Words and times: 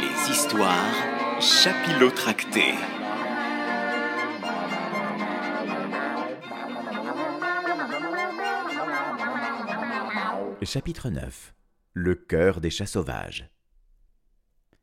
Les 0.00 0.30
histoires 0.30 0.94
chapilotractées. 1.40 2.74
Chapitre 10.62 11.08
9 11.08 11.54
Le 11.94 12.14
cœur 12.14 12.60
des 12.60 12.68
chats 12.68 12.84
sauvages. 12.84 13.48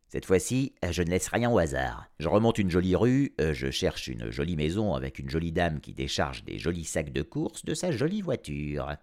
Cette 0.08 0.26
fois-ci, 0.26 0.74
je 0.90 1.02
ne 1.02 1.10
laisse 1.10 1.28
rien 1.28 1.50
au 1.50 1.58
hasard. 1.58 2.08
Je 2.20 2.28
remonte 2.28 2.58
une 2.58 2.70
jolie 2.70 2.96
rue, 2.96 3.34
euh, 3.42 3.54
je 3.54 3.72
cherche 3.72 4.08
une 4.08 4.30
jolie 4.30 4.56
maison 4.56 4.94
avec 4.94 5.20
une 5.20 5.30
jolie 5.30 5.52
dame 5.52 5.82
qui 5.82 5.94
décharge 5.94 6.44
des 6.44 6.60
jolis 6.60 6.86
sacs 6.86 7.12
de 7.12 7.22
course 7.22 7.66
de 7.66 7.74
sa 7.74 7.92
jolie 7.92 8.22
voiture. 8.22 8.96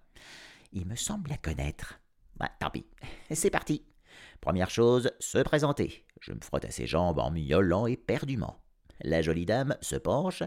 Il 0.73 0.87
me 0.87 0.95
semble 0.95 1.31
la 1.31 1.37
connaître. 1.37 2.01
Bah, 2.37 2.51
tant 2.61 2.71
pis. 2.71 2.87
C'est 3.31 3.51
parti. 3.51 3.85
Première 4.41 4.71
chose, 4.71 5.11
se 5.19 5.39
présenter. 5.39 6.07
Je 6.21 6.33
me 6.33 6.41
frotte 6.41 6.65
à 6.65 6.71
ses 6.71 6.87
jambes 6.87 7.19
en 7.19 7.31
miaulant 7.31 7.87
éperdument. 7.87 8.63
La 9.03 9.23
jolie 9.23 9.47
dame 9.47 9.77
se 9.81 9.97
penche. 9.97 10.43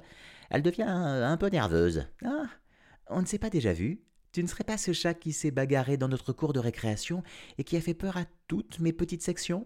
Elle 0.49 0.61
devient 0.61 0.83
un 0.87 1.37
peu 1.37 1.49
nerveuse. 1.49 2.07
Ah, 2.23 2.45
on 3.09 3.21
ne 3.21 3.25
s'est 3.25 3.39
pas 3.39 3.49
déjà 3.49 3.73
vu 3.73 4.05
tu 4.35 4.43
ne 4.43 4.49
serais 4.49 4.65
pas 4.65 4.77
ce 4.77 4.91
chat 4.91 5.13
qui 5.13 5.31
s'est 5.31 5.49
bagarré 5.49 5.95
dans 5.95 6.09
notre 6.09 6.33
cour 6.33 6.51
de 6.51 6.59
récréation 6.59 7.23
et 7.57 7.63
qui 7.63 7.77
a 7.77 7.81
fait 7.81 7.93
peur 7.93 8.17
à 8.17 8.25
toutes 8.49 8.81
mes 8.81 8.91
petites 8.91 9.21
sections? 9.21 9.65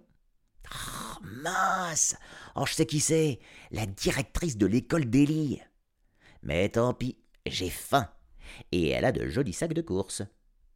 Oh, 0.74 1.18
mince 1.44 2.16
Oh, 2.56 2.66
je 2.66 2.74
sais 2.74 2.86
qui 2.86 3.00
c'est 3.00 3.40
La 3.72 3.86
directrice 3.86 4.58
de 4.58 4.66
l'école 4.66 5.06
d'Élie 5.06 5.62
Mais 6.44 6.70
tant 6.70 6.94
pis, 6.94 7.18
j'ai 7.46 7.70
faim 7.70 8.08
Et 8.72 8.90
elle 8.90 9.06
a 9.06 9.12
de 9.12 9.28
jolis 9.28 9.54
sacs 9.54 9.74
de 9.74 9.82
course. 9.82 10.24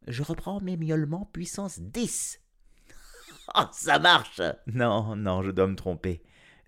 Je 0.06 0.22
reprends 0.22 0.60
mes 0.60 0.76
miaulements 0.76 1.30
puissance 1.32 1.80
10 1.80 2.40
Oh, 3.54 3.62
ça 3.72 3.98
marche 3.98 4.40
Non, 4.66 5.16
non, 5.16 5.42
je 5.42 5.50
dois 5.50 5.66
me 5.66 5.76
tromper. 5.76 6.22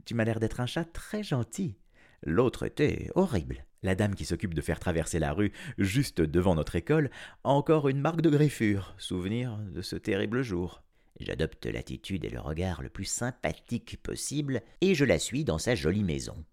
Tu 0.04 0.14
m'as 0.14 0.24
l'air 0.24 0.40
d'être 0.40 0.60
un 0.60 0.66
chat 0.66 0.84
très 0.84 1.22
gentil. 1.22 1.78
L'autre 2.22 2.64
était 2.64 3.10
horrible. 3.14 3.64
La 3.82 3.94
dame 3.94 4.14
qui 4.14 4.24
s'occupe 4.24 4.54
de 4.54 4.60
faire 4.60 4.80
traverser 4.80 5.18
la 5.18 5.32
rue 5.32 5.52
juste 5.78 6.20
devant 6.20 6.54
notre 6.54 6.76
école 6.76 7.10
a 7.44 7.50
encore 7.50 7.88
une 7.88 8.00
marque 8.00 8.20
de 8.20 8.30
griffure, 8.30 8.94
souvenir 8.98 9.58
de 9.58 9.82
ce 9.82 9.96
terrible 9.96 10.42
jour. 10.42 10.82
J'adopte 11.20 11.66
l'attitude 11.66 12.24
et 12.24 12.30
le 12.30 12.40
regard 12.40 12.82
le 12.82 12.90
plus 12.90 13.04
sympathique 13.04 14.02
possible 14.02 14.62
et 14.80 14.94
je 14.94 15.04
la 15.04 15.18
suis 15.18 15.44
dans 15.44 15.58
sa 15.58 15.74
jolie 15.74 16.04
maison. 16.04 16.44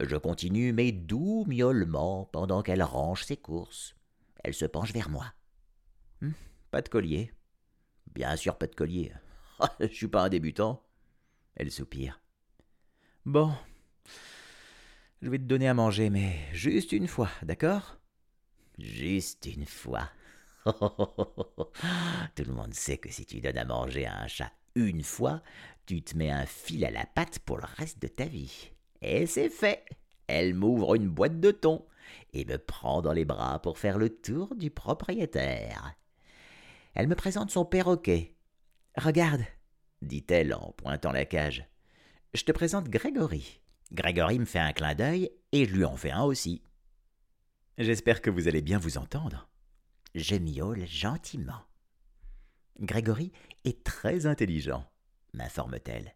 Je 0.00 0.16
continue 0.16 0.72
mes 0.72 0.92
doux 0.92 1.44
miaulements 1.46 2.26
pendant 2.32 2.62
qu'elle 2.62 2.82
range 2.82 3.24
ses 3.24 3.36
courses. 3.36 3.94
Elle 4.44 4.54
se 4.54 4.66
penche 4.66 4.92
vers 4.92 5.10
moi. 5.10 5.32
Hum, 6.22 6.32
pas 6.70 6.82
de 6.82 6.88
collier. 6.88 7.32
Bien 8.14 8.36
sûr, 8.36 8.56
pas 8.56 8.66
de 8.66 8.74
collier. 8.74 9.12
Je 9.80 9.86
suis 9.86 10.08
pas 10.08 10.22
un 10.22 10.28
débutant. 10.28 10.82
Elle 11.54 11.70
soupire. 11.70 12.20
Bon, 13.24 13.52
je 15.22 15.30
vais 15.30 15.38
te 15.38 15.44
donner 15.44 15.68
à 15.68 15.74
manger, 15.74 16.10
mais 16.10 16.38
juste 16.52 16.92
une 16.92 17.08
fois, 17.08 17.30
d'accord? 17.42 17.98
Juste 18.78 19.46
une 19.46 19.64
fois. 19.64 20.10
Tout 22.34 22.44
le 22.44 22.52
monde 22.52 22.74
sait 22.74 22.98
que 22.98 23.10
si 23.10 23.24
tu 23.24 23.40
donnes 23.40 23.58
à 23.58 23.64
manger 23.64 24.06
à 24.06 24.20
un 24.20 24.26
chat 24.26 24.52
une 24.74 25.02
fois, 25.02 25.42
tu 25.86 26.02
te 26.02 26.16
mets 26.16 26.30
un 26.30 26.46
fil 26.46 26.84
à 26.84 26.90
la 26.90 27.06
patte 27.06 27.38
pour 27.40 27.56
le 27.56 27.64
reste 27.76 28.00
de 28.02 28.08
ta 28.08 28.24
vie. 28.24 28.70
Et 29.00 29.26
c'est 29.26 29.48
fait. 29.48 29.84
Elle 30.26 30.54
m'ouvre 30.54 30.96
une 30.96 31.08
boîte 31.08 31.40
de 31.40 31.50
thon 31.50 31.86
et 32.32 32.44
me 32.44 32.58
prend 32.58 33.00
dans 33.00 33.12
les 33.12 33.24
bras 33.24 33.60
pour 33.62 33.78
faire 33.78 33.96
le 33.98 34.10
tour 34.10 34.54
du 34.56 34.70
propriétaire. 34.70 35.94
Elle 36.94 37.08
me 37.08 37.14
présente 37.14 37.50
son 37.50 37.64
perroquet. 37.64 38.34
Regarde, 38.96 39.44
dit-elle 40.02 40.54
en 40.54 40.72
pointant 40.72 41.12
la 41.12 41.24
cage. 41.24 41.64
Je 42.34 42.42
te 42.42 42.52
présente 42.52 42.88
Grégory. 42.88 43.60
Grégory 43.92 44.38
me 44.38 44.44
fait 44.44 44.58
un 44.58 44.72
clin 44.72 44.94
d'œil 44.94 45.30
et 45.52 45.64
je 45.64 45.74
lui 45.74 45.84
en 45.84 45.96
fais 45.96 46.10
un 46.10 46.24
aussi. 46.24 46.62
J'espère 47.78 48.20
que 48.20 48.30
vous 48.30 48.48
allez 48.48 48.62
bien 48.62 48.78
vous 48.78 48.98
entendre. 48.98 49.48
Je 50.16 50.34
miaule 50.34 50.86
gentiment. 50.86 51.60
Grégory 52.80 53.32
est 53.64 53.84
très 53.84 54.24
intelligent, 54.24 54.90
m'informe-t-elle. 55.34 56.14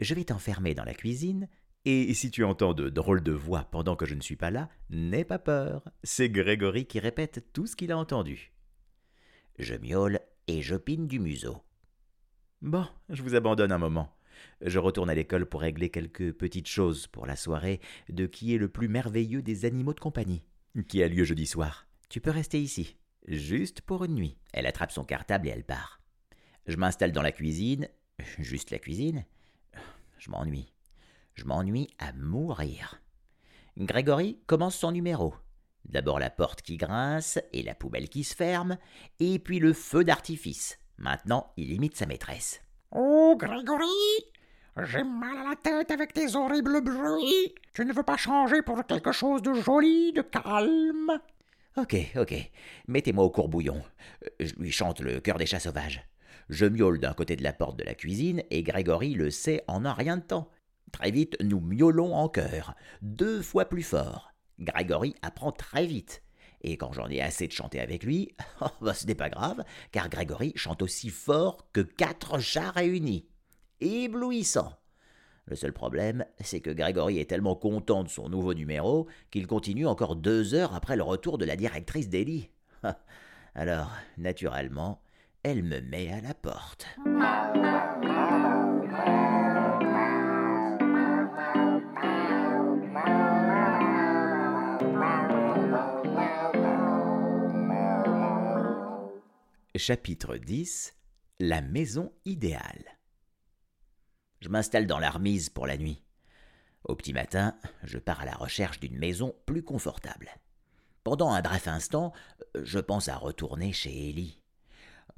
Je 0.00 0.12
vais 0.12 0.24
t'enfermer 0.24 0.74
dans 0.74 0.84
la 0.84 0.92
cuisine, 0.92 1.48
et 1.86 2.12
si 2.12 2.30
tu 2.30 2.44
entends 2.44 2.74
de 2.74 2.90
drôles 2.90 3.22
de 3.22 3.32
voix 3.32 3.64
pendant 3.70 3.96
que 3.96 4.04
je 4.04 4.14
ne 4.14 4.20
suis 4.20 4.36
pas 4.36 4.50
là, 4.50 4.68
n'aie 4.90 5.24
pas 5.24 5.38
peur, 5.38 5.88
c'est 6.02 6.28
Grégory 6.28 6.84
qui 6.84 7.00
répète 7.00 7.54
tout 7.54 7.66
ce 7.66 7.74
qu'il 7.74 7.90
a 7.90 7.96
entendu. 7.96 8.52
Je 9.58 9.76
miaule 9.76 10.20
et 10.46 10.60
j'opine 10.60 11.06
du 11.06 11.18
museau. 11.18 11.62
Bon, 12.60 12.86
je 13.08 13.22
vous 13.22 13.34
abandonne 13.34 13.72
un 13.72 13.78
moment. 13.78 14.14
Je 14.60 14.78
retourne 14.78 15.08
à 15.08 15.14
l'école 15.14 15.46
pour 15.46 15.62
régler 15.62 15.88
quelques 15.88 16.34
petites 16.34 16.68
choses 16.68 17.06
pour 17.06 17.24
la 17.24 17.36
soirée 17.36 17.80
de 18.10 18.26
qui 18.26 18.54
est 18.54 18.58
le 18.58 18.68
plus 18.68 18.88
merveilleux 18.88 19.40
des 19.40 19.64
animaux 19.64 19.94
de 19.94 20.00
compagnie, 20.00 20.44
qui 20.86 21.02
a 21.02 21.08
lieu 21.08 21.24
jeudi 21.24 21.46
soir. 21.46 21.88
Tu 22.10 22.20
peux 22.20 22.30
rester 22.30 22.60
ici, 22.60 22.98
juste 23.26 23.80
pour 23.80 24.04
une 24.04 24.14
nuit. 24.14 24.36
Elle 24.52 24.66
attrape 24.66 24.92
son 24.92 25.04
cartable 25.04 25.48
et 25.48 25.50
elle 25.50 25.64
part. 25.64 26.00
Je 26.66 26.76
m'installe 26.76 27.12
dans 27.12 27.22
la 27.22 27.32
cuisine, 27.32 27.88
juste 28.38 28.70
la 28.70 28.78
cuisine? 28.78 29.24
Je 30.18 30.30
m'ennuie. 30.30 30.72
Je 31.34 31.44
m'ennuie 31.44 31.90
à 31.98 32.12
mourir. 32.12 33.00
Grégory 33.76 34.38
commence 34.46 34.76
son 34.76 34.92
numéro. 34.92 35.34
D'abord 35.84 36.18
la 36.18 36.30
porte 36.30 36.62
qui 36.62 36.76
grince 36.76 37.38
et 37.52 37.62
la 37.62 37.74
poubelle 37.74 38.08
qui 38.08 38.24
se 38.24 38.34
ferme, 38.34 38.78
et 39.20 39.38
puis 39.38 39.58
le 39.58 39.72
feu 39.72 40.02
d'artifice. 40.02 40.78
Maintenant, 40.98 41.52
il 41.56 41.72
imite 41.72 41.96
sa 41.96 42.06
maîtresse. 42.06 42.60
Oh, 42.90 43.36
Grégory 43.38 43.86
J'ai 44.82 45.04
mal 45.04 45.36
à 45.36 45.50
la 45.50 45.56
tête 45.56 45.90
avec 45.90 46.14
tes 46.14 46.34
horribles 46.34 46.80
bruits. 46.80 47.54
Tu 47.74 47.84
ne 47.84 47.92
veux 47.92 48.02
pas 48.02 48.16
changer 48.16 48.62
pour 48.62 48.84
quelque 48.86 49.12
chose 49.12 49.42
de 49.42 49.52
joli, 49.52 50.12
de 50.12 50.22
calme? 50.22 51.20
Ok, 51.76 51.94
ok. 52.16 52.34
Mettez-moi 52.88 53.22
au 53.22 53.28
courbouillon. 53.28 53.82
Je 54.40 54.54
lui 54.54 54.72
chante 54.72 55.00
le 55.00 55.20
cœur 55.20 55.36
des 55.36 55.44
chats 55.44 55.60
sauvages. 55.60 56.08
Je 56.48 56.64
miaule 56.64 57.00
d'un 57.00 57.12
côté 57.12 57.36
de 57.36 57.42
la 57.42 57.52
porte 57.52 57.78
de 57.78 57.84
la 57.84 57.94
cuisine 57.94 58.42
et 58.50 58.62
Grégory 58.62 59.12
le 59.12 59.30
sait 59.30 59.62
en 59.68 59.84
un 59.84 59.92
rien 59.92 60.16
de 60.16 60.22
temps. 60.22 60.50
Très 60.90 61.10
vite, 61.10 61.36
nous 61.42 61.60
miaulons 61.60 62.14
en 62.14 62.30
chœur, 62.30 62.74
deux 63.02 63.42
fois 63.42 63.66
plus 63.66 63.82
fort. 63.82 64.32
Grégory 64.58 65.14
apprend 65.20 65.52
très 65.52 65.84
vite. 65.84 66.22
Et 66.62 66.78
quand 66.78 66.92
j'en 66.92 67.08
ai 67.08 67.20
assez 67.20 67.46
de 67.46 67.52
chanter 67.52 67.80
avec 67.80 68.04
lui, 68.04 68.34
oh, 68.62 68.68
bah, 68.80 68.94
ce 68.94 69.06
n'est 69.06 69.14
pas 69.14 69.28
grave, 69.28 69.62
car 69.92 70.08
Grégory 70.08 70.52
chante 70.56 70.80
aussi 70.80 71.10
fort 71.10 71.68
que 71.72 71.82
quatre 71.82 72.38
chats 72.38 72.70
réunis. 72.70 73.28
Éblouissant. 73.80 74.72
Le 75.48 75.54
seul 75.54 75.72
problème, 75.72 76.24
c'est 76.40 76.60
que 76.60 76.70
Grégory 76.70 77.18
est 77.18 77.30
tellement 77.30 77.54
content 77.54 78.02
de 78.02 78.08
son 78.08 78.28
nouveau 78.28 78.52
numéro 78.52 79.06
qu'il 79.30 79.46
continue 79.46 79.86
encore 79.86 80.16
deux 80.16 80.54
heures 80.54 80.74
après 80.74 80.96
le 80.96 81.04
retour 81.04 81.38
de 81.38 81.44
la 81.44 81.54
directrice 81.54 82.08
d'Elie. 82.08 82.50
Alors, 83.54 83.92
naturellement, 84.18 85.00
elle 85.44 85.62
me 85.62 85.80
met 85.80 86.12
à 86.12 86.20
la 86.20 86.34
porte. 86.34 86.88
Chapitre 99.76 100.38
10 100.38 100.96
La 101.38 101.60
maison 101.60 102.12
idéale. 102.24 102.95
Je 104.40 104.48
m'installe 104.48 104.86
dans 104.86 104.98
l'armise 104.98 105.48
pour 105.48 105.66
la 105.66 105.76
nuit. 105.76 106.02
Au 106.84 106.94
petit 106.94 107.12
matin, 107.12 107.56
je 107.82 107.98
pars 107.98 108.20
à 108.20 108.24
la 108.24 108.34
recherche 108.34 108.80
d'une 108.80 108.98
maison 108.98 109.34
plus 109.46 109.62
confortable. 109.62 110.30
Pendant 111.04 111.30
un 111.30 111.42
bref 111.42 111.68
instant, 111.68 112.12
je 112.54 112.78
pense 112.78 113.08
à 113.08 113.16
retourner 113.16 113.72
chez 113.72 114.10
Ellie. 114.10 114.40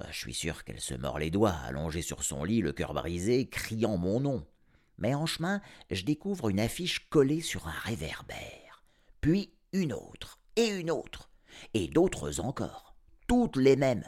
Je 0.09 0.17
suis 0.17 0.33
sûr 0.33 0.63
qu'elle 0.63 0.79
se 0.79 0.93
mord 0.93 1.19
les 1.19 1.31
doigts, 1.31 1.57
allongée 1.65 2.01
sur 2.01 2.23
son 2.23 2.43
lit, 2.43 2.61
le 2.61 2.71
cœur 2.71 2.93
brisé, 2.93 3.49
criant 3.49 3.97
mon 3.97 4.19
nom. 4.19 4.45
Mais 4.97 5.13
en 5.13 5.25
chemin, 5.25 5.61
je 5.91 6.03
découvre 6.03 6.49
une 6.49 6.59
affiche 6.59 7.09
collée 7.09 7.41
sur 7.41 7.67
un 7.67 7.79
réverbère. 7.83 8.83
Puis 9.21 9.53
une 9.73 9.93
autre, 9.93 10.39
et 10.55 10.67
une 10.67 10.91
autre, 10.91 11.29
et 11.73 11.87
d'autres 11.87 12.39
encore. 12.39 12.95
Toutes 13.27 13.57
les 13.57 13.75
mêmes 13.75 14.05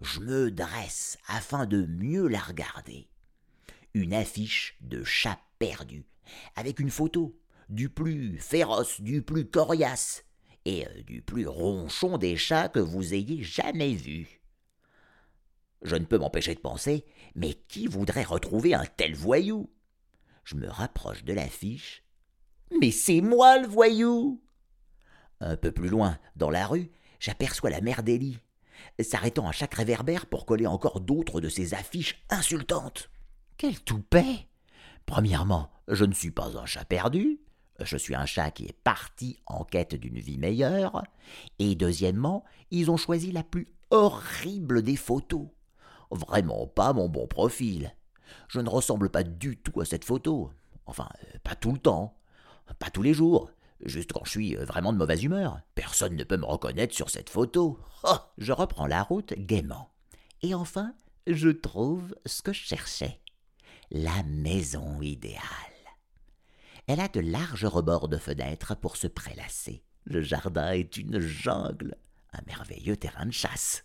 je 0.00 0.20
me 0.20 0.50
dresse 0.50 1.18
afin 1.26 1.66
de 1.66 1.86
mieux 1.86 2.26
la 2.28 2.40
regarder. 2.40 3.08
Une 3.94 4.12
affiche 4.12 4.76
de 4.80 5.04
chat 5.04 5.38
perdu, 5.60 6.04
avec 6.56 6.80
une 6.80 6.90
photo 6.90 7.38
du 7.68 7.88
plus 7.88 8.38
féroce, 8.38 9.00
du 9.00 9.22
plus 9.22 9.48
coriace, 9.48 10.24
et 10.64 10.86
euh, 10.86 11.02
du 11.02 11.22
plus 11.22 11.46
ronchon 11.46 12.18
des 12.18 12.36
chats 12.36 12.68
que 12.68 12.80
vous 12.80 13.14
ayez 13.14 13.42
jamais 13.42 13.94
vus. 13.94 14.40
Je 15.82 15.96
ne 15.96 16.06
peux 16.06 16.18
m'empêcher 16.18 16.54
de 16.54 16.60
penser, 16.60 17.04
mais 17.34 17.54
qui 17.54 17.86
voudrait 17.86 18.24
retrouver 18.24 18.74
un 18.74 18.86
tel 18.86 19.14
voyou? 19.14 19.70
Je 20.44 20.56
me 20.56 20.68
rapproche 20.68 21.24
de 21.24 21.32
l'affiche. 21.32 22.04
Mais 22.80 22.90
c'est 22.90 23.20
moi 23.20 23.58
le 23.58 23.68
voyou 23.68 24.42
Un 25.40 25.56
peu 25.56 25.70
plus 25.70 25.88
loin, 25.88 26.18
dans 26.36 26.50
la 26.50 26.66
rue, 26.66 26.90
j'aperçois 27.20 27.70
la 27.70 27.80
mère 27.80 28.02
d'Élie, 28.02 28.38
s'arrêtant 28.98 29.46
à 29.46 29.52
chaque 29.52 29.74
réverbère 29.74 30.26
pour 30.26 30.46
coller 30.46 30.66
encore 30.66 31.00
d'autres 31.00 31.40
de 31.40 31.48
ses 31.48 31.74
affiches 31.74 32.24
insultantes. 32.30 33.10
Quel 33.56 33.80
toupet 33.80 34.48
Premièrement, 35.06 35.70
je 35.88 36.04
ne 36.04 36.12
suis 36.12 36.30
pas 36.30 36.58
un 36.58 36.66
chat 36.66 36.84
perdu, 36.84 37.40
je 37.80 37.96
suis 37.96 38.14
un 38.14 38.26
chat 38.26 38.50
qui 38.50 38.64
est 38.64 38.78
parti 38.84 39.40
en 39.46 39.64
quête 39.64 39.94
d'une 39.94 40.18
vie 40.18 40.38
meilleure, 40.38 41.04
et 41.58 41.74
deuxièmement, 41.74 42.44
ils 42.70 42.90
ont 42.90 42.96
choisi 42.96 43.30
la 43.30 43.44
plus 43.44 43.68
horrible 43.90 44.82
des 44.82 44.96
photos. 44.96 45.46
Vraiment 46.10 46.66
pas 46.66 46.92
mon 46.92 47.08
bon 47.08 47.26
profil. 47.26 47.94
Je 48.48 48.60
ne 48.60 48.68
ressemble 48.68 49.10
pas 49.10 49.22
du 49.22 49.56
tout 49.56 49.80
à 49.80 49.84
cette 49.84 50.04
photo. 50.04 50.50
Enfin, 50.86 51.08
euh, 51.22 51.38
pas 51.42 51.54
tout 51.54 51.72
le 51.72 51.78
temps. 51.78 52.16
Pas 52.78 52.90
tous 52.90 53.02
les 53.02 53.14
jours. 53.14 53.50
Juste 53.84 54.12
quand 54.12 54.24
je 54.24 54.30
suis 54.30 54.56
euh, 54.56 54.64
vraiment 54.64 54.92
de 54.92 54.98
mauvaise 54.98 55.22
humeur. 55.22 55.60
Personne 55.74 56.16
ne 56.16 56.24
peut 56.24 56.36
me 56.36 56.44
reconnaître 56.44 56.94
sur 56.94 57.10
cette 57.10 57.30
photo. 57.30 57.78
Oh, 58.04 58.16
je 58.38 58.52
reprends 58.52 58.86
la 58.86 59.02
route 59.02 59.34
gaiement. 59.34 59.90
Et 60.42 60.54
enfin, 60.54 60.94
je 61.26 61.50
trouve 61.50 62.14
ce 62.26 62.42
que 62.42 62.52
je 62.52 62.64
cherchais. 62.64 63.20
La 63.90 64.22
maison 64.24 65.00
idéale. 65.00 65.42
Elle 66.86 67.00
a 67.00 67.08
de 67.08 67.20
larges 67.20 67.64
rebords 67.64 68.08
de 68.08 68.16
fenêtres 68.16 68.74
pour 68.76 68.96
se 68.96 69.06
prélasser. 69.06 69.84
Le 70.04 70.20
jardin 70.20 70.72
est 70.72 70.96
une 70.96 71.18
jungle, 71.18 71.96
un 72.32 72.40
merveilleux 72.46 72.96
terrain 72.96 73.26
de 73.26 73.32
chasse. 73.32 73.84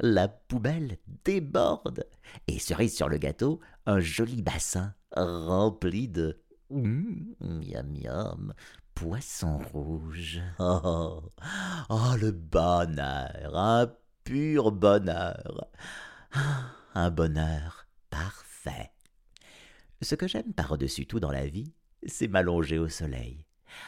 La 0.00 0.28
poubelle 0.28 0.98
déborde, 1.24 2.04
et 2.46 2.58
cerise 2.58 2.96
sur 2.96 3.08
le 3.08 3.18
gâteau, 3.18 3.60
un 3.86 4.00
joli 4.00 4.42
bassin 4.42 4.94
rempli 5.12 6.08
de 6.08 6.40
Mmh, 6.70 7.34
miam 7.40 7.88
miam, 7.92 8.52
poisson 8.94 9.58
rouge. 9.72 10.42
Oh, 10.58 11.22
oh, 11.88 12.14
le 12.20 12.30
bonheur, 12.30 13.56
un 13.56 13.90
pur 14.22 14.70
bonheur. 14.70 15.70
Ah, 16.32 16.72
un 16.94 17.10
bonheur 17.10 17.86
parfait. 18.10 18.92
Ce 20.00 20.14
que 20.14 20.28
j'aime 20.28 20.52
par-dessus 20.52 21.06
tout 21.06 21.20
dans 21.20 21.32
la 21.32 21.46
vie, 21.46 21.72
c'est 22.06 22.28
m'allonger 22.28 22.78
au 22.78 22.88
soleil, 22.88 23.44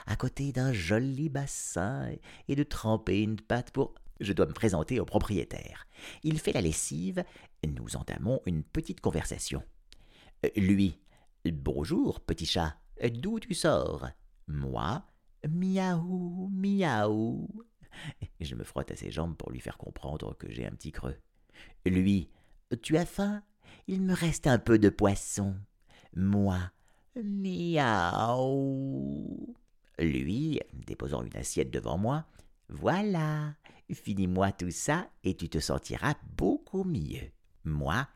à 0.07 0.17
côté 0.17 0.53
d'un 0.53 0.73
joli 0.73 1.29
bassin, 1.29 2.11
et 2.49 2.57
de 2.57 2.63
tremper 2.63 3.23
une 3.23 3.41
patte 3.41 3.71
pour. 3.71 3.95
Je 4.21 4.35
dois 4.35 4.47
me 4.47 4.53
présenter 4.53 5.01
au 5.01 5.07
propriétaire. 5.07 5.87
Il 6.23 6.39
fait 6.39 6.53
la 6.53 6.61
lessive, 6.61 7.25
nous 7.67 7.97
entamons 7.97 8.41
une 8.45 8.63
petite 8.63 9.01
conversation. 9.01 9.63
Lui, 10.57 10.99
Bonjour, 11.47 12.21
petit 12.21 12.45
chat, 12.45 12.77
d'où 13.15 13.41
tu 13.41 13.55
sors? 13.55 14.07
Moi, 14.47 15.03
miaou, 15.49 16.51
miaou. 16.53 17.49
Je 18.41 18.55
me 18.55 18.63
frotte 18.63 18.91
à 18.91 18.97
ses 18.97 19.11
jambes 19.11 19.37
pour 19.39 19.51
lui 19.51 19.61
faire 19.61 19.79
comprendre 19.79 20.37
que 20.37 20.51
j'ai 20.51 20.67
un 20.67 20.73
petit 20.73 20.93
creux. 20.93 21.17
Lui, 21.87 22.29
tu 22.83 22.99
as 22.99 23.07
faim? 23.07 23.43
Il 23.87 24.03
me 24.03 24.13
reste 24.13 24.47
un 24.47 24.59
peu 24.59 24.79
de 24.79 24.91
poisson. 24.91 25.57
Moi, 26.15 26.59
miaou. 27.17 27.87
Lui, 29.99 30.61
déposant 30.73 31.23
une 31.23 31.37
assiette 31.37 31.71
devant 31.71 31.99
moi, 31.99 32.25
voilà, 32.69 33.55
finis-moi 33.93 34.53
tout 34.53 34.71
ça 34.71 35.09
et 35.25 35.35
tu 35.35 35.49
te 35.49 35.59
sentiras 35.59 36.15
beaucoup 36.37 36.85
mieux. 36.85 37.31
Moi, 37.65 38.09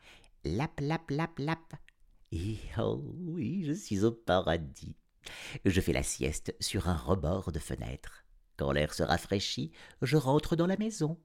lap, 0.43 0.79
lap, 0.79 1.11
lap, 1.11 1.37
lap, 1.37 1.75
et 2.31 2.57
oh 2.77 3.01
oui, 3.27 3.63
je 3.65 3.71
suis 3.71 4.03
au 4.03 4.11
paradis. 4.11 4.95
Je 5.63 5.79
fais 5.79 5.93
la 5.93 6.03
sieste 6.03 6.53
sur 6.59 6.89
un 6.89 6.97
rebord 6.97 7.51
de 7.53 7.59
fenêtre. 7.59 8.25
Quand 8.57 8.73
l'air 8.73 8.93
se 8.93 9.03
rafraîchit, 9.03 9.71
je 10.01 10.17
rentre 10.17 10.57
dans 10.57 10.67
la 10.67 10.75
maison. 10.75 11.17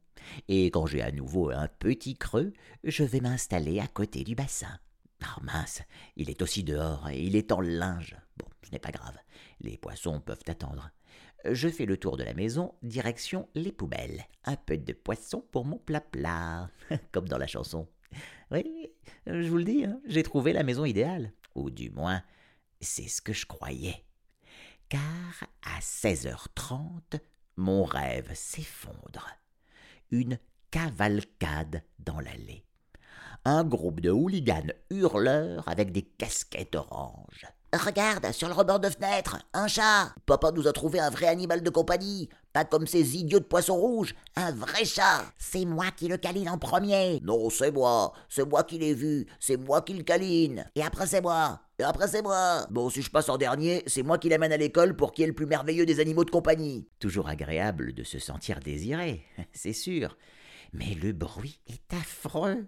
Et 0.47 0.67
quand 0.67 0.87
j'ai 0.87 1.03
à 1.03 1.11
nouveau 1.11 1.51
un 1.51 1.67
petit 1.67 2.15
creux, 2.15 2.53
je 2.85 3.03
vais 3.03 3.21
m'installer 3.21 3.81
à 3.81 3.89
côté 3.89 4.23
du 4.23 4.35
bassin. 4.35 4.79
Oh 5.23 5.41
mince, 5.43 5.83
il 6.17 6.31
est 6.31 6.43
aussi 6.43 6.65
dehors 6.65 7.09
et 7.09 7.21
il 7.21 7.37
est 7.37 7.53
en 7.53 7.61
linge. 7.61 8.17
Bon, 8.37 8.47
ce 8.63 8.71
n'est 8.71 8.79
pas 8.79 8.91
grave, 8.91 9.17
les 9.61 9.77
poissons 9.77 10.21
peuvent 10.21 10.43
attendre. 10.47 10.91
Je 11.45 11.69
fais 11.69 11.87
le 11.87 11.97
tour 11.97 12.17
de 12.17 12.23
la 12.23 12.35
maison, 12.35 12.75
direction 12.83 13.49
les 13.55 13.73
poubelles. 13.73 14.25
Un 14.45 14.57
peu 14.57 14.77
de 14.77 14.93
poisson 14.93 15.45
pour 15.51 15.65
mon 15.65 15.79
plat-plat, 15.79 16.71
comme 17.13 17.29
dans 17.29 17.39
la 17.39 17.47
chanson. 17.47 17.89
Oui, 18.51 18.91
je 19.27 19.49
vous 19.49 19.59
le 19.59 19.65
dis, 19.65 19.85
hein, 19.85 20.01
j'ai 20.07 20.23
trouvé 20.23 20.53
la 20.53 20.63
maison 20.63 20.85
idéale. 20.85 21.33
Ou 21.55 21.71
du 21.71 21.91
moins, 21.91 22.23
c'est 22.81 23.09
ce 23.09 23.23
que 23.23 23.33
je 23.33 23.47
croyais. 23.47 24.05
Car 24.89 25.47
à 25.63 25.81
16h30, 25.81 27.21
mon 27.57 27.85
rêve 27.85 28.33
s'effondre. 28.35 29.29
Une 30.11 30.39
cavalcade 30.71 31.83
dans 31.99 32.21
l'allée. 32.21 32.65
Un 33.47 33.65
groupe 33.65 34.01
de 34.01 34.11
hooligans 34.11 34.73
hurleurs 34.91 35.67
avec 35.67 35.93
des 35.93 36.03
casquettes 36.03 36.77
oranges. 36.77 37.47
Regarde, 37.73 38.33
sur 38.33 38.49
le 38.49 38.55
rebord 38.55 38.81
de 38.81 38.91
fenêtre, 38.91 39.39
un 39.55 39.67
chat. 39.67 40.13
Papa 40.27 40.51
nous 40.51 40.67
a 40.67 40.73
trouvé 40.73 40.99
un 40.99 41.09
vrai 41.09 41.27
animal 41.27 41.63
de 41.63 41.71
compagnie. 41.71 42.29
Pas 42.53 42.65
comme 42.65 42.87
ces 42.87 43.17
idiots 43.17 43.39
de 43.39 43.45
poissons 43.45 43.77
rouges. 43.77 44.15
Un 44.37 44.51
vrai 44.53 44.85
chat. 44.85 45.25
C'est 45.39 45.65
moi 45.65 45.87
qui 45.97 46.09
le 46.09 46.17
câline 46.17 46.51
en 46.51 46.59
premier. 46.59 47.21
Non, 47.23 47.49
c'est 47.49 47.71
moi. 47.71 48.13
C'est 48.29 48.47
moi 48.47 48.65
qui 48.65 48.77
l'ai 48.79 48.93
vu. 48.93 49.27
C'est 49.39 49.57
moi 49.57 49.83
qui 49.83 49.95
le 49.95 50.03
câline. 50.03 50.67
Et 50.75 50.83
après, 50.83 51.07
c'est 51.07 51.23
moi. 51.23 51.61
Et 51.79 51.85
après, 51.85 52.09
c'est 52.09 52.23
moi. 52.23 52.67
Bon, 52.71 52.91
si 52.91 53.01
je 53.01 53.11
passe 53.11 53.29
en 53.29 53.39
dernier, 53.39 53.85
c'est 53.87 54.03
moi 54.03 54.19
qui 54.19 54.29
l'amène 54.29 54.53
à 54.53 54.57
l'école 54.59 54.97
pour 54.97 55.13
qu'il 55.13 55.25
ait 55.25 55.29
le 55.29 55.35
plus 55.35 55.47
merveilleux 55.47 55.87
des 55.87 56.01
animaux 56.01 56.25
de 56.25 56.31
compagnie. 56.31 56.89
Toujours 56.99 57.29
agréable 57.29 57.95
de 57.95 58.03
se 58.03 58.19
sentir 58.19 58.61
désiré, 58.61 59.25
c'est 59.53 59.73
sûr. 59.73 60.19
Mais 60.73 60.95
le 61.01 61.13
bruit 61.13 61.61
est 61.69 61.95
affreux. 61.95 62.67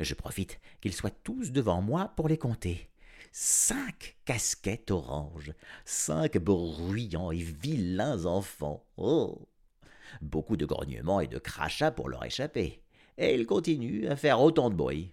Je 0.00 0.14
profite 0.14 0.60
qu'ils 0.80 0.94
soient 0.94 1.10
tous 1.10 1.52
devant 1.52 1.80
moi 1.80 2.12
pour 2.16 2.28
les 2.28 2.38
compter 2.38 2.90
cinq 3.38 4.16
casquettes 4.24 4.90
oranges, 4.90 5.52
cinq 5.84 6.38
bruyants 6.38 7.32
et 7.32 7.42
vilains 7.42 8.24
enfants. 8.24 8.82
Oh 8.96 9.46
Beaucoup 10.22 10.56
de 10.56 10.64
grognements 10.64 11.20
et 11.20 11.26
de 11.26 11.38
crachats 11.38 11.90
pour 11.90 12.08
leur 12.08 12.24
échapper. 12.24 12.82
Et 13.18 13.34
ils 13.34 13.44
continuent 13.44 14.08
à 14.08 14.16
faire 14.16 14.40
autant 14.40 14.70
de 14.70 14.74
bruit. 14.74 15.12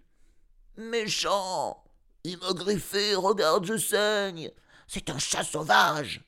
Méchant 0.78 1.84
Il 2.24 2.38
m'a 2.38 2.54
griffé, 2.54 3.14
regarde, 3.16 3.66
je 3.66 3.78
saigne 3.78 4.52
C'est 4.88 5.10
un 5.10 5.20
chat 5.20 5.44
sauvage 5.44 6.22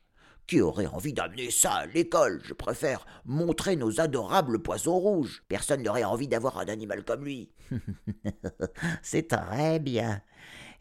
qui 0.47 0.61
aurait 0.61 0.85
envie 0.87 1.13
d'amener 1.13 1.51
ça 1.51 1.73
à 1.73 1.85
l'école? 1.85 2.41
Je 2.43 2.53
préfère 2.53 3.05
montrer 3.25 3.75
nos 3.75 3.99
adorables 3.99 4.61
poissons 4.61 4.99
rouges. 4.99 5.43
Personne 5.47 5.83
n'aurait 5.83 6.03
envie 6.03 6.27
d'avoir 6.27 6.59
un 6.59 6.67
animal 6.67 7.03
comme 7.03 7.25
lui. 7.25 7.51
C'est 9.01 9.27
très 9.27 9.79
bien 9.79 10.21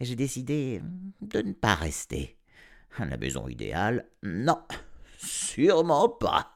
j'ai 0.00 0.16
décidé 0.16 0.82
de 1.20 1.42
ne 1.42 1.52
pas 1.52 1.74
rester. 1.74 2.36
La 2.98 3.16
maison 3.16 3.48
idéale, 3.48 4.06
non, 4.22 4.58
sûrement 5.18 6.08
pas. 6.08 6.53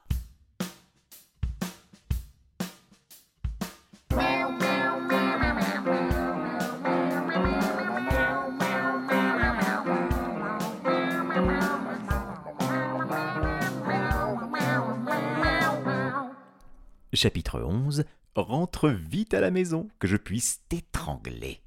Chapitre 17.13 17.59
11 17.61 18.03
Rentre 18.35 18.87
vite 18.89 19.33
à 19.33 19.41
la 19.41 19.49
maison, 19.49 19.87
que 19.97 20.07
je 20.07 20.15
puisse 20.15 20.61
t'étrangler. 20.69 21.59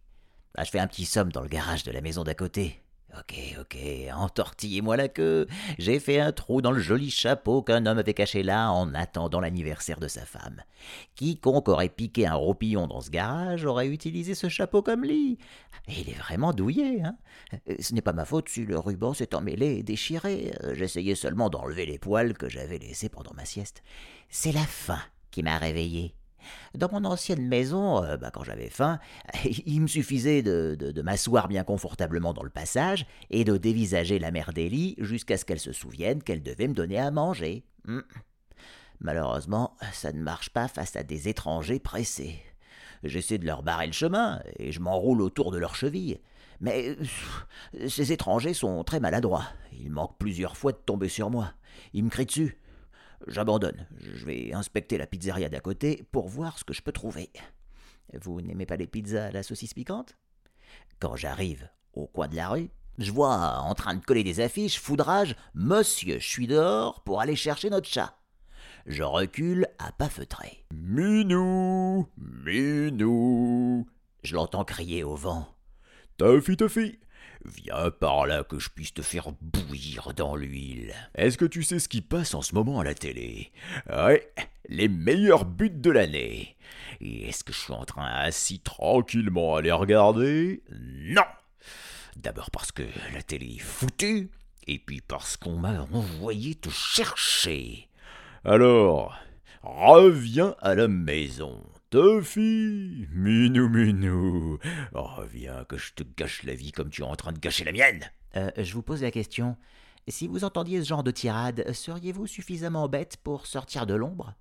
Bah, 0.55 0.63
je 0.65 0.71
fais 0.71 0.79
un 0.79 0.87
petit 0.87 1.05
somme 1.05 1.33
dans 1.33 1.43
le 1.43 1.49
garage 1.49 1.83
de 1.83 1.91
la 1.91 2.01
maison 2.01 2.23
d'à 2.23 2.35
côté. 2.35 2.81
Ok, 3.19 3.35
ok, 3.61 3.77
entortillez-moi 4.15 4.97
la 4.97 5.09
queue. 5.09 5.47
J'ai 5.79 5.99
fait 5.99 6.19
un 6.19 6.33
trou 6.33 6.63
dans 6.63 6.71
le 6.71 6.81
joli 6.81 7.11
chapeau 7.11 7.61
qu'un 7.61 7.85
homme 7.85 7.99
avait 7.99 8.15
caché 8.15 8.43
là 8.43 8.71
en 8.71 8.95
attendant 8.95 9.41
l'anniversaire 9.41 9.99
de 9.99 10.09
sa 10.09 10.25
femme. 10.25 10.63
Quiconque 11.17 11.69
aurait 11.69 11.91
piqué 11.91 12.27
un 12.27 12.35
roupillon 12.35 12.87
dans 12.87 13.03
ce 13.03 13.11
garage 13.11 13.67
aurait 13.67 13.89
utilisé 13.89 14.35
ce 14.35 14.49
chapeau 14.49 14.81
comme 14.81 15.05
lit. 15.05 15.39
Et 15.89 16.01
il 16.01 16.09
est 16.09 16.19
vraiment 16.19 16.53
douillé, 16.53 17.03
hein. 17.03 17.17
Ce 17.81 17.93
n'est 17.93 18.01
pas 18.01 18.15
ma 18.15 18.25
faute 18.25 18.49
si 18.49 18.65
le 18.65 18.79
ruban 18.79 19.13
s'est 19.13 19.35
emmêlé 19.35 19.79
et 19.79 19.83
déchiré. 19.83 20.55
J'essayais 20.73 21.17
seulement 21.17 21.51
d'enlever 21.51 21.85
les 21.85 21.99
poils 21.99 22.39
que 22.39 22.49
j'avais 22.49 22.79
laissés 22.79 23.11
pendant 23.11 23.35
ma 23.35 23.45
sieste. 23.45 23.83
C'est 24.31 24.53
la 24.53 24.65
faim 24.65 25.03
qui 25.33 25.43
m'a 25.43 25.59
réveillé. 25.59 26.15
Dans 26.75 26.89
mon 26.91 27.05
ancienne 27.05 27.47
maison, 27.47 28.03
euh, 28.03 28.17
bah, 28.17 28.31
quand 28.33 28.45
j'avais 28.45 28.69
faim, 28.69 28.99
il 29.67 29.81
me 29.81 29.87
suffisait 29.87 30.43
de, 30.43 31.03
m'asseoir 31.03 31.49
bien 31.49 31.65
confortablement 31.65 32.33
dans 32.33 32.43
le 32.43 32.51
passage 32.51 33.07
et 33.31 33.45
de 33.45 33.57
dévisager 33.57 34.19
la 34.19 34.31
mère 34.31 34.53
d'Élie 34.53 34.95
jusqu'à 34.99 35.37
ce 35.37 35.45
qu'elle 35.45 35.61
se 35.61 35.73
souvienne 35.73 36.23
qu'elle 36.23 36.43
devait 36.43 36.69
me 36.69 36.75
donner 36.75 36.99
à 36.99 37.11
manger. 37.11 37.65
Hum. 37.89 38.05
Malheureusement, 39.01 39.77
ça 39.93 40.13
ne 40.13 40.23
marche 40.23 40.51
pas 40.51 40.69
face 40.69 40.95
à 40.95 41.03
des 41.03 41.29
étrangers 41.29 41.81
pressés. 41.81 42.41
J'essaie 43.03 43.39
de 43.39 43.47
leur 43.47 43.65
barrer 43.65 43.87
le 43.87 43.93
chemin 43.93 44.41
et 44.59 44.71
je 44.71 44.79
m'enroule 44.79 45.23
autour 45.23 45.51
de 45.51 45.59
leurs 45.59 45.75
chevilles. 45.75 46.21
Mais 46.61 46.97
ces 47.89 48.13
étrangers 48.13 48.55
sont 48.55 48.85
très 48.85 49.01
maladroits. 49.01 49.47
Ils 49.73 49.91
manquent 49.91 50.19
plusieurs 50.19 50.57
fois 50.57 50.71
de 50.71 50.77
tomber 50.77 51.09
sur 51.09 51.29
moi. 51.29 51.53
Ils 51.93 52.05
me 52.05 52.11
crient 52.11 52.27
dessus. 52.27 52.59
J'abandonne. 53.27 53.87
Je 53.99 54.25
vais 54.25 54.53
inspecter 54.53 54.99
la 54.99 55.07
pizzeria 55.07 55.49
d'à 55.49 55.61
côté 55.61 56.05
pour 56.13 56.29
voir 56.29 56.59
ce 56.59 56.65
que 56.65 56.75
je 56.75 56.83
peux 56.83 56.93
trouver. 56.93 57.31
Vous 58.21 58.41
n'aimez 58.41 58.67
pas 58.67 58.77
les 58.77 58.87
pizzas 58.87 59.27
à 59.27 59.31
la 59.31 59.43
saucisse 59.43 59.75
piquante? 59.75 60.17
Quand 60.99 61.17
j'arrive 61.17 61.69
au 61.95 62.07
coin 62.07 62.29
de 62.29 62.37
la 62.37 62.49
rue, 62.49 62.71
je 62.99 63.13
vois 63.13 63.59
en 63.61 63.75
train 63.75 63.95
de 63.95 64.05
coller 64.05 64.25
des 64.25 64.41
affiches 64.41 64.79
foudrage 64.79 65.37
Monsieur, 65.55 66.19
je 66.19 66.29
suis 66.29 66.47
dehors 66.47 67.03
pour 67.05 67.21
aller 67.21 67.37
chercher 67.37 67.71
notre 67.71 67.89
chat. 67.89 68.19
Je 68.87 69.03
recule 69.03 69.67
à 69.79 69.93
pas 69.93 70.09
feutrés. 70.09 70.65
Minou 70.75 72.09
Minou 72.17 73.87
Je 74.23 74.35
l'entends 74.35 74.65
crier 74.65 75.05
au 75.05 75.15
vent. 75.15 75.49
Tuffy 76.19 76.57
Tuffy 76.57 76.99
Viens 77.45 77.91
par 77.91 78.27
là 78.27 78.45
que 78.45 78.59
je 78.59 78.71
puisse 78.71 78.95
te 78.95 79.03
faire 79.03 79.33
bouillir 79.41 80.13
dans 80.15 80.37
l'huile. 80.37 80.95
Est-ce 81.15 81.37
que 81.37 81.45
tu 81.45 81.63
sais 81.65 81.81
ce 81.81 81.89
qui 81.89 82.01
passe 82.01 82.35
en 82.35 82.43
ce 82.43 82.55
moment 82.55 82.79
à 82.79 82.85
la 82.85 82.95
télé? 82.95 83.51
Ouais, 83.91 84.33
les 84.69 84.89
meilleurs 84.89 85.45
buts 85.45 85.71
de 85.71 85.91
l'année. 85.91 86.57
Et 87.01 87.29
est-ce 87.29 87.43
que 87.43 87.53
je 87.53 87.59
suis 87.59 87.73
en 87.73 87.85
train 87.85 88.07
assis 88.07 88.61
tranquillement 88.61 89.57
à 89.57 89.63
les 89.63 89.73
regarder? 89.73 90.63
Non 90.71 91.25
D'abord 92.17 92.51
parce 92.51 92.71
que 92.71 92.85
la 93.15 93.23
télé 93.23 93.57
est 93.57 93.59
foutue, 93.59 94.31
et 94.67 94.79
puis 94.79 95.01
parce 95.01 95.37
qu'on 95.37 95.57
m'a 95.57 95.87
envoyé 95.93 96.55
te 96.55 96.69
chercher. 96.69 97.89
Alors, 98.45 99.19
reviens 99.63 100.55
à 100.61 100.75
la 100.75 100.89
maison. 100.89 101.65
Tuffy, 101.93 103.07
minou 103.13 103.69
minou, 103.69 104.59
reviens 104.95 105.67
que 105.67 105.77
je 105.77 105.93
te 105.93 106.03
gâche 106.03 106.43
la 106.43 106.55
vie 106.55 106.73
comme 106.73 106.89
tu 106.89 107.03
es 107.03 107.05
en 107.05 107.17
train 107.17 107.33
de 107.33 107.39
gâcher 107.39 107.65
la 107.65 107.73
mienne. 107.73 108.11
Euh, 108.35 108.51
je 108.57 108.73
vous 108.73 108.81
pose 108.81 109.03
la 109.03 109.11
question. 109.11 109.59
Si 110.09 110.27
vous 110.27 110.45
entendiez 110.45 110.81
ce 110.81 110.89
genre 110.89 111.03
de 111.03 111.11
tirade, 111.11 111.71
seriez-vous 111.71 112.27
suffisamment 112.27 112.89
bête 112.89 113.19
pour 113.23 113.47
sortir 113.47 113.85
de 113.85 113.93
l'ombre? 113.93 114.33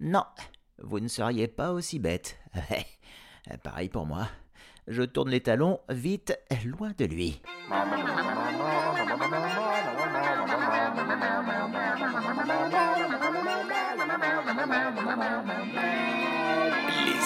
Non, 0.00 0.24
vous 0.78 1.00
ne 1.00 1.08
seriez 1.08 1.48
pas 1.48 1.72
aussi 1.72 1.98
bête. 1.98 2.38
Pareil 3.62 3.90
pour 3.90 4.06
moi. 4.06 4.26
Je 4.88 5.02
tourne 5.02 5.28
les 5.28 5.42
talons, 5.42 5.80
vite, 5.90 6.34
loin 6.64 6.92
de 6.96 7.04
lui. 7.04 7.42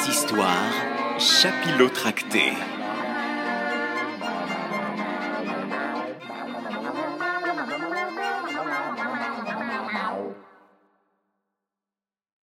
Histoires 0.09 0.75
chapilotractées. 1.19 2.53